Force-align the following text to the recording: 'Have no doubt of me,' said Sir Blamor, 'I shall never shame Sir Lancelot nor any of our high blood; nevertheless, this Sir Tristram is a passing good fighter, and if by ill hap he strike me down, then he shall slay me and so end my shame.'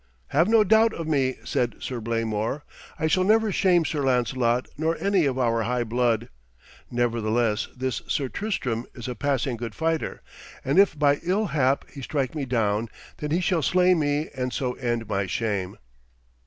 'Have 0.29 0.47
no 0.47 0.63
doubt 0.63 0.95
of 0.95 1.07
me,' 1.07 1.35
said 1.43 1.75
Sir 1.79 2.01
Blamor, 2.01 2.63
'I 2.97 3.05
shall 3.05 3.23
never 3.23 3.51
shame 3.51 3.85
Sir 3.85 4.03
Lancelot 4.03 4.67
nor 4.75 4.97
any 4.99 5.27
of 5.27 5.37
our 5.37 5.61
high 5.61 5.83
blood; 5.83 6.29
nevertheless, 6.89 7.67
this 7.77 8.01
Sir 8.07 8.27
Tristram 8.27 8.87
is 8.95 9.07
a 9.07 9.13
passing 9.13 9.57
good 9.57 9.75
fighter, 9.75 10.23
and 10.65 10.79
if 10.79 10.97
by 10.97 11.19
ill 11.21 11.45
hap 11.53 11.85
he 11.87 12.01
strike 12.01 12.33
me 12.33 12.45
down, 12.45 12.89
then 13.17 13.29
he 13.29 13.41
shall 13.41 13.61
slay 13.61 13.93
me 13.93 14.29
and 14.35 14.51
so 14.53 14.73
end 14.73 15.07
my 15.07 15.27
shame.' 15.27 15.77